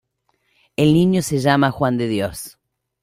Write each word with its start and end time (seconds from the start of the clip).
El 0.77 0.95
niño 0.95 1.21
se 1.21 1.37
llama 1.37 1.69
Juan 1.69 1.99
de 1.99 2.07
Dios. 2.07 2.57